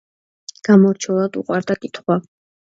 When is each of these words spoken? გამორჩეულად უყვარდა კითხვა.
გამორჩეულად 0.69 1.39
უყვარდა 1.43 1.79
კითხვა. 1.87 2.21